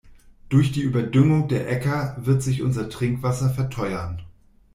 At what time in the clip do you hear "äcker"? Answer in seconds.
1.69-2.15